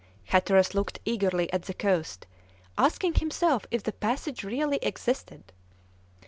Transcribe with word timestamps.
Hatteras 0.29 0.73
looked 0.73 0.97
eagerly 1.05 1.53
at 1.53 1.65
the 1.65 1.75
coast, 1.75 2.25
asking 2.75 3.13
himself 3.19 3.67
if 3.69 3.83
the 3.83 3.91
passage 3.93 4.43
really 4.43 4.77
existed. 4.77 5.51